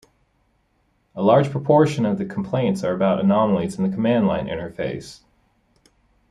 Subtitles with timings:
[1.13, 5.21] A large proportion of the complaints are about anomalies in the command line interface.